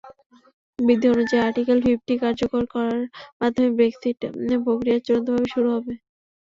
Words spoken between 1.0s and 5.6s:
অনুযায়ী article fifty কার্যকর করার মাধ্যমেই ব্রেক্সিট প্রক্রিয়া চূড়ান্তভাবে